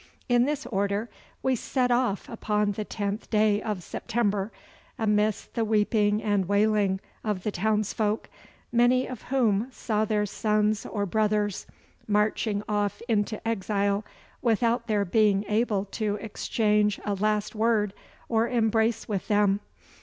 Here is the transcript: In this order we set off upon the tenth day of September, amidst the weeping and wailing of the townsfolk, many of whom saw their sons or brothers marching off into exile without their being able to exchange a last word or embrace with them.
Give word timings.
In 0.27 0.45
this 0.45 0.65
order 0.65 1.11
we 1.43 1.55
set 1.55 1.91
off 1.91 2.27
upon 2.27 2.71
the 2.71 2.83
tenth 2.83 3.29
day 3.29 3.61
of 3.61 3.83
September, 3.83 4.51
amidst 4.97 5.53
the 5.53 5.63
weeping 5.63 6.23
and 6.23 6.47
wailing 6.47 6.99
of 7.23 7.43
the 7.43 7.51
townsfolk, 7.51 8.27
many 8.71 9.05
of 9.05 9.21
whom 9.21 9.67
saw 9.71 10.03
their 10.03 10.25
sons 10.25 10.87
or 10.87 11.05
brothers 11.05 11.67
marching 12.07 12.63
off 12.67 13.03
into 13.07 13.47
exile 13.47 14.03
without 14.41 14.87
their 14.87 15.05
being 15.05 15.45
able 15.47 15.85
to 15.91 16.15
exchange 16.15 16.99
a 17.05 17.13
last 17.13 17.53
word 17.53 17.93
or 18.27 18.47
embrace 18.49 19.07
with 19.07 19.27
them. 19.27 19.59